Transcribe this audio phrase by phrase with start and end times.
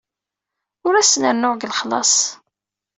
[0.87, 2.13] Ur asen-rennuɣ deg lexlaṣ.